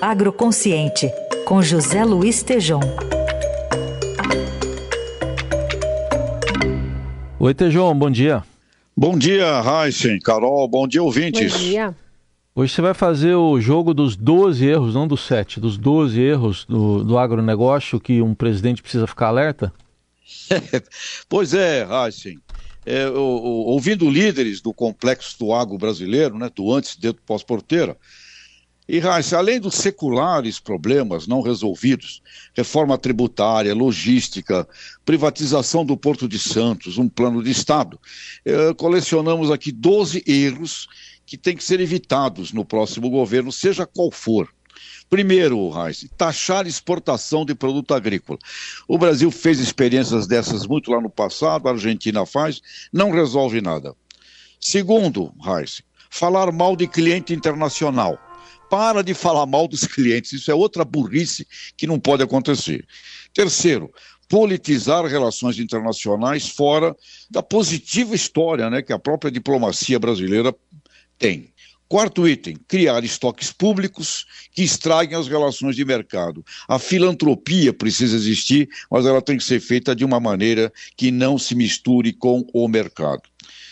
Agroconsciente, 0.00 1.10
com 1.44 1.60
José 1.60 2.04
Luiz 2.04 2.40
Tejom. 2.40 2.78
Oi, 7.40 7.52
Tejom, 7.52 7.98
bom 7.98 8.08
dia. 8.08 8.44
Bom 8.96 9.18
dia, 9.18 9.60
Heisen, 9.60 10.20
Carol, 10.20 10.68
bom 10.68 10.86
dia, 10.86 11.02
ouvintes. 11.02 11.52
Bom 11.52 11.58
dia. 11.58 11.96
Hoje 12.54 12.74
você 12.74 12.80
vai 12.80 12.94
fazer 12.94 13.34
o 13.34 13.60
jogo 13.60 13.92
dos 13.92 14.14
12 14.14 14.64
erros, 14.64 14.94
não 14.94 15.08
dos 15.08 15.26
7, 15.26 15.58
dos 15.58 15.76
12 15.76 16.20
erros 16.20 16.64
do, 16.64 17.02
do 17.02 17.18
agronegócio 17.18 17.98
que 17.98 18.22
um 18.22 18.36
presidente 18.36 18.80
precisa 18.80 19.06
ficar 19.06 19.28
alerta? 19.28 19.72
pois 21.28 21.54
é, 21.54 21.84
Heisen. 21.84 22.38
É, 22.86 23.08
ouvindo 23.10 24.08
líderes 24.08 24.60
do 24.60 24.72
complexo 24.72 25.36
do 25.40 25.52
agro 25.52 25.76
brasileiro, 25.76 26.38
né, 26.38 26.48
do 26.54 26.72
antes, 26.72 26.96
dentro, 26.96 27.20
pós-porteira, 27.26 27.96
e, 28.88 28.98
Raíssa, 29.00 29.36
além 29.36 29.60
dos 29.60 29.74
seculares 29.74 30.58
problemas 30.58 31.26
não 31.26 31.42
resolvidos, 31.42 32.22
reforma 32.54 32.96
tributária, 32.96 33.74
logística, 33.74 34.66
privatização 35.04 35.84
do 35.84 35.94
Porto 35.94 36.26
de 36.26 36.38
Santos, 36.38 36.96
um 36.96 37.06
plano 37.06 37.42
de 37.42 37.50
Estado, 37.50 38.00
eh, 38.46 38.72
colecionamos 38.78 39.50
aqui 39.50 39.70
12 39.70 40.24
erros 40.26 40.88
que 41.26 41.36
têm 41.36 41.54
que 41.54 41.62
ser 41.62 41.80
evitados 41.80 42.50
no 42.50 42.64
próximo 42.64 43.10
governo, 43.10 43.52
seja 43.52 43.84
qual 43.84 44.10
for. 44.10 44.48
Primeiro, 45.10 45.68
Raíssa, 45.68 46.08
taxar 46.16 46.66
exportação 46.66 47.44
de 47.44 47.54
produto 47.54 47.92
agrícola. 47.92 48.38
O 48.86 48.96
Brasil 48.96 49.30
fez 49.30 49.58
experiências 49.60 50.26
dessas 50.26 50.66
muito 50.66 50.90
lá 50.90 50.98
no 50.98 51.10
passado, 51.10 51.68
a 51.68 51.72
Argentina 51.72 52.24
faz, 52.24 52.62
não 52.90 53.10
resolve 53.10 53.60
nada. 53.60 53.94
Segundo, 54.58 55.30
Raíssa, 55.38 55.82
falar 56.08 56.50
mal 56.50 56.74
de 56.74 56.86
cliente 56.86 57.34
internacional 57.34 58.18
para 58.68 59.02
de 59.02 59.14
falar 59.14 59.46
mal 59.46 59.66
dos 59.66 59.84
clientes. 59.84 60.32
Isso 60.32 60.50
é 60.50 60.54
outra 60.54 60.84
burrice 60.84 61.46
que 61.76 61.86
não 61.86 61.98
pode 61.98 62.22
acontecer. 62.22 62.86
Terceiro, 63.32 63.92
politizar 64.28 65.04
relações 65.06 65.58
internacionais 65.58 66.48
fora 66.48 66.94
da 67.30 67.42
positiva 67.42 68.14
história 68.14 68.68
né, 68.68 68.82
que 68.82 68.92
a 68.92 68.98
própria 68.98 69.30
diplomacia 69.30 69.98
brasileira 69.98 70.54
tem. 71.18 71.52
Quarto 71.88 72.28
item, 72.28 72.54
criar 72.68 73.02
estoques 73.02 73.50
públicos 73.50 74.26
que 74.52 74.62
estraguem 74.62 75.16
as 75.16 75.26
relações 75.26 75.74
de 75.74 75.86
mercado. 75.86 76.44
A 76.68 76.78
filantropia 76.78 77.72
precisa 77.72 78.14
existir, 78.14 78.68
mas 78.90 79.06
ela 79.06 79.22
tem 79.22 79.38
que 79.38 79.44
ser 79.44 79.58
feita 79.58 79.96
de 79.96 80.04
uma 80.04 80.20
maneira 80.20 80.70
que 80.94 81.10
não 81.10 81.38
se 81.38 81.54
misture 81.54 82.12
com 82.12 82.46
o 82.52 82.68
mercado. 82.68 83.22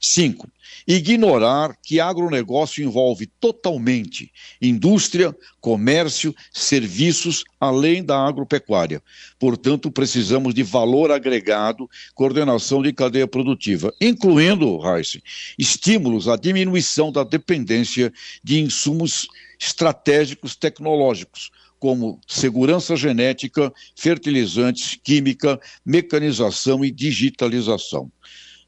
Cinco, 0.00 0.48
ignorar 0.86 1.76
que 1.82 1.98
agronegócio 1.98 2.84
envolve 2.84 3.26
totalmente 3.40 4.32
indústria, 4.62 5.36
comércio, 5.60 6.34
serviços, 6.52 7.44
além 7.58 8.02
da 8.04 8.18
agropecuária. 8.26 9.02
Portanto, 9.38 9.90
precisamos 9.90 10.54
de 10.54 10.62
valor 10.62 11.10
agregado, 11.10 11.88
coordenação 12.14 12.82
de 12.82 12.92
cadeia 12.92 13.26
produtiva, 13.26 13.92
incluindo, 14.00 14.78
Raíssa, 14.78 15.20
estímulos 15.58 16.28
à 16.28 16.36
diminuição 16.36 17.10
da 17.10 17.24
dependência 17.24 18.12
de 18.42 18.60
insumos 18.60 19.26
estratégicos 19.58 20.54
tecnológicos, 20.54 21.50
como 21.78 22.20
segurança 22.26 22.96
genética, 22.96 23.72
fertilizantes, 23.96 24.98
química, 25.02 25.60
mecanização 25.84 26.84
e 26.84 26.90
digitalização. 26.90 28.10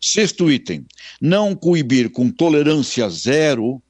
Sexto 0.00 0.50
item: 0.50 0.86
não 1.20 1.54
coibir 1.54 2.10
com 2.10 2.30
tolerância 2.30 3.08
zero 3.08 3.82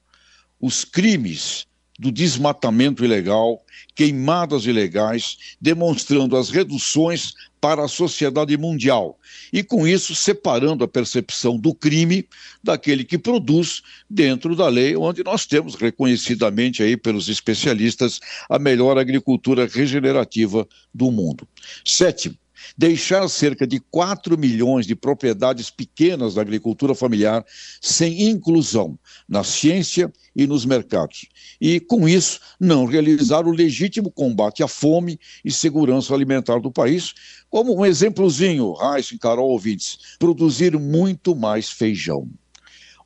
os 0.61 0.85
crimes 0.85 1.67
do 2.01 2.11
desmatamento 2.11 3.05
ilegal, 3.05 3.63
queimadas 3.95 4.65
ilegais, 4.65 5.37
demonstrando 5.61 6.35
as 6.35 6.49
reduções 6.49 7.35
para 7.61 7.85
a 7.85 7.89
sociedade 7.89 8.57
mundial. 8.57 9.19
E, 9.53 9.63
com 9.63 9.87
isso, 9.87 10.15
separando 10.15 10.83
a 10.83 10.89
percepção 10.89 11.59
do 11.59 11.75
crime 11.75 12.27
daquele 12.65 13.05
que 13.05 13.19
produz 13.19 13.83
dentro 14.09 14.57
da 14.57 14.67
lei, 14.67 14.97
onde 14.97 15.23
nós 15.23 15.45
temos 15.45 15.75
reconhecidamente 15.75 16.83
aí 16.83 16.97
pelos 16.97 17.29
especialistas 17.29 18.19
a 18.49 18.59
melhor 18.59 18.97
agricultura 18.97 19.67
regenerativa 19.67 20.67
do 20.95 21.11
mundo. 21.11 21.47
Sétimo, 21.85 22.35
deixar 22.77 23.29
cerca 23.29 23.67
de 23.67 23.81
4 23.81 24.37
milhões 24.39 24.87
de 24.87 24.95
propriedades 24.95 25.71
pequenas 25.71 26.35
da 26.35 26.43
agricultura 26.43 26.95
familiar 26.95 27.45
sem 27.81 28.29
inclusão 28.29 28.99
na 29.29 29.45
ciência 29.45 30.13
e 30.35 30.47
nos 30.47 30.65
mercados. 30.65 31.27
E, 31.61 31.81
com 31.81 32.09
isso, 32.09 32.41
não 32.59 32.87
realizar 32.87 33.47
o 33.47 33.53
legítimo 33.53 34.11
combate 34.11 34.63
à 34.63 34.69
fome 34.69 35.19
e 35.45 35.51
segurança 35.51 36.15
alimentar 36.15 36.61
do 36.61 36.71
país, 36.71 37.15
como 37.49 37.77
um 37.77 37.85
exemplozinho, 37.85 38.73
Raíssa 38.73 39.15
e 39.15 39.19
Carol 39.19 39.51
ouvintes, 39.51 39.99
produzir 40.19 40.79
muito 40.79 41.35
mais 41.35 41.71
feijão. 41.71 42.29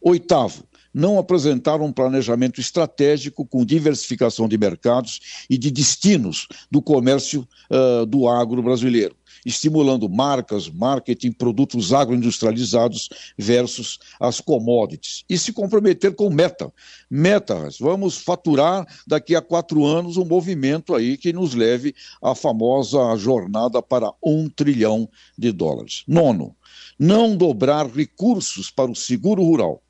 Oitavo, 0.01 0.65
não 0.95 1.19
apresentar 1.19 1.81
um 1.81 1.93
planejamento 1.93 2.61
estratégico 2.61 3.45
com 3.45 3.65
diversificação 3.65 4.49
de 4.49 4.57
mercados 4.57 5.45
e 5.51 5.59
de 5.59 5.71
destinos 5.71 6.47
do 6.71 6.81
comércio 6.81 7.47
uh, 7.71 8.07
do 8.07 8.29
agro 8.29 8.63
brasileiro 8.63 9.17
estimulando 9.45 10.09
marcas, 10.09 10.69
marketing, 10.71 11.33
produtos 11.33 11.93
agroindustrializados 11.93 13.09
versus 13.37 13.99
as 14.19 14.41
commodities. 14.41 15.25
E 15.29 15.37
se 15.37 15.53
comprometer 15.53 16.15
com 16.15 16.31
meta. 16.31 16.73
Metas, 17.11 17.79
vamos 17.79 18.17
faturar 18.17 18.87
daqui 19.07 19.37
a 19.37 19.43
quatro 19.43 19.85
anos 19.85 20.17
um 20.17 20.25
movimento 20.25 20.95
aí 20.95 21.17
que 21.17 21.33
nos 21.33 21.55
leve 21.55 21.95
à 22.23 22.35
famosa 22.35 23.15
jornada 23.17 23.83
para 23.83 24.13
um 24.25 24.49
trilhão 24.49 25.09
de 25.37 25.53
dólares. 25.53 26.05
Nono, 26.07 26.57
não 26.99 27.37
dobrar 27.37 27.87
recursos 27.87 28.71
para 28.71 28.91
o 28.91 28.97
seguro 28.97 29.43
rural. 29.43 29.83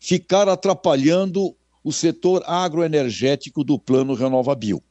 Ficar 0.00 0.48
atrapalhando 0.48 1.54
o 1.84 1.92
setor 1.92 2.42
agroenergético 2.46 3.62
do 3.62 3.78
plano 3.78 4.14
Renovabil 4.14 4.82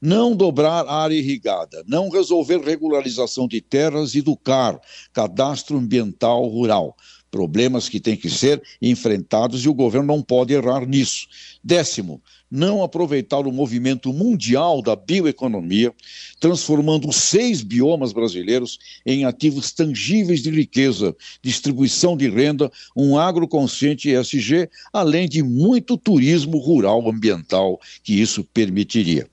não 0.00 0.36
dobrar 0.36 0.86
área 0.86 1.14
irrigada, 1.14 1.82
não 1.86 2.08
resolver 2.08 2.60
regularização 2.60 3.48
de 3.48 3.60
terras 3.60 4.14
e 4.14 4.22
do 4.22 4.36
CAR, 4.36 4.78
Cadastro 5.12 5.78
Ambiental 5.78 6.46
Rural. 6.46 6.96
Problemas 7.30 7.88
que 7.88 8.00
têm 8.00 8.16
que 8.16 8.30
ser 8.30 8.62
enfrentados 8.80 9.64
e 9.64 9.68
o 9.68 9.74
governo 9.74 10.06
não 10.06 10.22
pode 10.22 10.54
errar 10.54 10.86
nisso. 10.86 11.26
Décimo, 11.62 12.22
não 12.50 12.82
aproveitar 12.82 13.40
o 13.40 13.52
movimento 13.52 14.12
mundial 14.12 14.80
da 14.80 14.94
bioeconomia, 14.94 15.92
transformando 16.38 17.12
seis 17.12 17.62
biomas 17.62 18.12
brasileiros 18.12 18.78
em 19.04 19.24
ativos 19.24 19.72
tangíveis 19.72 20.42
de 20.42 20.50
riqueza, 20.50 21.14
distribuição 21.42 22.16
de 22.16 22.28
renda, 22.28 22.70
um 22.96 23.18
agroconsciente 23.18 24.10
ESG, 24.10 24.68
além 24.92 25.28
de 25.28 25.42
muito 25.42 25.96
turismo 25.96 26.58
rural 26.58 27.08
ambiental 27.10 27.80
que 28.02 28.20
isso 28.20 28.44
permitiria. 28.44 29.28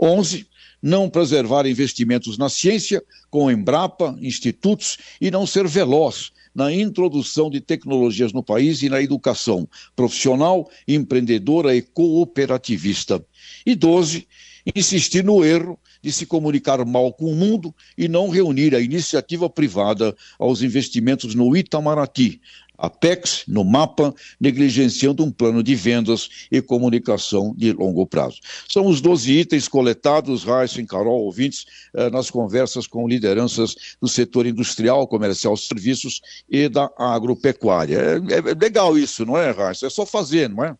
11. 0.00 0.46
Não 0.80 1.10
preservar 1.10 1.66
investimentos 1.66 2.38
na 2.38 2.48
ciência, 2.48 3.02
com 3.30 3.50
Embrapa, 3.50 4.16
institutos, 4.20 4.96
e 5.20 5.30
não 5.30 5.44
ser 5.44 5.66
veloz 5.66 6.30
na 6.58 6.72
introdução 6.72 7.48
de 7.48 7.60
tecnologias 7.60 8.32
no 8.32 8.42
país 8.42 8.82
e 8.82 8.88
na 8.88 9.00
educação 9.00 9.68
profissional, 9.94 10.68
empreendedora 10.88 11.72
e 11.72 11.80
cooperativista. 11.80 13.24
E 13.64 13.76
12. 13.76 14.26
Insistir 14.74 15.22
no 15.22 15.44
erro 15.44 15.78
de 16.02 16.12
se 16.12 16.26
comunicar 16.26 16.84
mal 16.84 17.12
com 17.12 17.26
o 17.26 17.36
mundo 17.36 17.74
e 17.96 18.08
não 18.08 18.28
reunir 18.28 18.74
a 18.74 18.80
iniciativa 18.80 19.48
privada 19.48 20.14
aos 20.38 20.62
investimentos 20.62 21.34
no 21.34 21.56
Itamaraty, 21.56 22.40
Apex 22.78 23.42
no 23.48 23.64
mapa, 23.64 24.14
negligenciando 24.40 25.24
um 25.24 25.32
plano 25.32 25.64
de 25.64 25.74
vendas 25.74 26.28
e 26.50 26.62
comunicação 26.62 27.52
de 27.56 27.72
longo 27.72 28.06
prazo. 28.06 28.38
São 28.68 28.86
os 28.86 29.00
12 29.00 29.32
itens 29.32 29.66
coletados, 29.66 30.44
Raíssa 30.44 30.80
e 30.80 30.86
Carol, 30.86 31.24
ouvintes, 31.24 31.66
eh, 31.92 32.08
nas 32.08 32.30
conversas 32.30 32.86
com 32.86 33.08
lideranças 33.08 33.74
do 34.00 34.06
setor 34.06 34.46
industrial, 34.46 35.08
comercial, 35.08 35.56
serviços 35.56 36.20
e 36.48 36.68
da 36.68 36.88
agropecuária. 36.96 37.98
É, 37.98 38.34
é 38.38 38.54
legal 38.54 38.96
isso, 38.96 39.26
não 39.26 39.36
é, 39.36 39.50
Raíssa? 39.50 39.86
É 39.86 39.90
só 39.90 40.06
fazer, 40.06 40.48
não 40.48 40.64
é? 40.64 40.76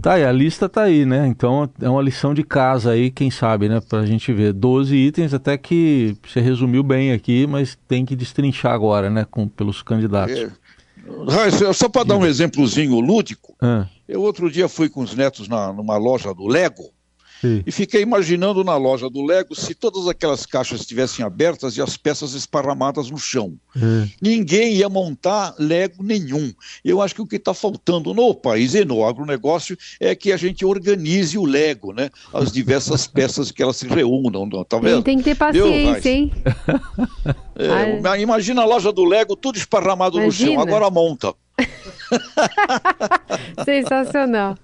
Tá, 0.00 0.18
e 0.18 0.24
a 0.24 0.30
lista 0.30 0.68
tá 0.68 0.82
aí, 0.82 1.04
né? 1.04 1.26
Então 1.26 1.68
é 1.80 1.88
uma 1.88 2.00
lição 2.00 2.32
de 2.32 2.44
casa 2.44 2.92
aí, 2.92 3.10
quem 3.10 3.30
sabe, 3.30 3.68
né? 3.68 3.80
Pra 3.80 4.06
gente 4.06 4.32
ver. 4.32 4.52
12 4.52 4.94
itens, 4.94 5.34
até 5.34 5.58
que 5.58 6.16
você 6.24 6.40
resumiu 6.40 6.84
bem 6.84 7.12
aqui, 7.12 7.46
mas 7.48 7.76
tem 7.88 8.06
que 8.06 8.14
destrinchar 8.14 8.72
agora, 8.72 9.10
né? 9.10 9.26
Com, 9.28 9.48
pelos 9.48 9.82
candidatos. 9.82 10.36
É. 10.38 11.72
Só 11.72 11.88
para 11.88 12.04
dar 12.04 12.16
um 12.16 12.24
exemplozinho 12.24 13.00
lúdico, 13.00 13.56
ah. 13.60 13.86
eu 14.06 14.20
outro 14.22 14.50
dia 14.50 14.68
fui 14.68 14.88
com 14.88 15.00
os 15.00 15.14
netos 15.14 15.48
na, 15.48 15.72
numa 15.72 15.96
loja 15.96 16.32
do 16.32 16.46
Lego 16.46 16.92
Sim. 17.40 17.62
E 17.66 17.70
fiquei 17.70 18.02
imaginando 18.02 18.64
na 18.64 18.76
loja 18.76 19.08
do 19.08 19.24
Lego 19.24 19.54
se 19.54 19.74
todas 19.74 20.08
aquelas 20.08 20.44
caixas 20.44 20.80
estivessem 20.80 21.24
abertas 21.24 21.76
e 21.76 21.82
as 21.82 21.96
peças 21.96 22.34
esparramadas 22.34 23.10
no 23.10 23.18
chão. 23.18 23.54
É. 23.76 24.08
Ninguém 24.20 24.74
ia 24.74 24.88
montar 24.88 25.54
Lego 25.58 26.02
nenhum. 26.02 26.52
Eu 26.84 27.00
acho 27.00 27.14
que 27.14 27.22
o 27.22 27.26
que 27.26 27.36
está 27.36 27.54
faltando 27.54 28.12
no 28.12 28.34
país 28.34 28.74
e 28.74 28.84
no 28.84 29.06
agronegócio 29.06 29.76
é 30.00 30.14
que 30.14 30.32
a 30.32 30.36
gente 30.36 30.64
organize 30.64 31.38
o 31.38 31.44
Lego, 31.44 31.92
né? 31.92 32.10
As 32.32 32.50
diversas 32.50 33.06
peças 33.06 33.50
que 33.50 33.62
elas 33.62 33.76
se 33.76 33.86
reúnam, 33.86 34.48
tá 34.64 34.78
vendo? 34.78 35.02
Tem 35.02 35.18
que 35.18 35.24
ter 35.24 35.36
paciência, 35.36 36.10
hein? 36.10 36.32
É, 37.60 38.20
imagina 38.20 38.62
a 38.62 38.64
loja 38.64 38.92
do 38.92 39.04
Lego, 39.04 39.34
tudo 39.34 39.58
esparramado 39.58 40.20
imagina. 40.20 40.50
no 40.50 40.54
chão, 40.54 40.62
agora 40.62 40.88
monta. 40.90 41.34
Sensacional. 43.64 44.56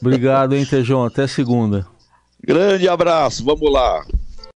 Obrigado, 0.00 0.54
hein, 0.54 0.64
Tejão. 0.64 1.04
Até 1.04 1.26
segunda. 1.26 1.86
Grande 2.42 2.88
abraço, 2.88 3.44
vamos 3.44 3.72
lá. 3.72 4.04